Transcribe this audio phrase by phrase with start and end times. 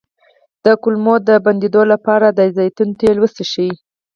[0.65, 3.71] د کولمو د بندیدو لپاره د زیتون تېل وڅښئ